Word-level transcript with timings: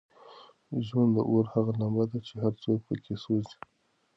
ژوند 0.85 1.11
د 1.15 1.17
اور 1.29 1.45
هغه 1.53 1.71
لمبه 1.79 2.05
ده 2.11 2.19
چې 2.27 2.33
هر 2.43 2.53
څوک 2.63 2.79
پکې 2.87 3.15
سوزي. 3.23 3.57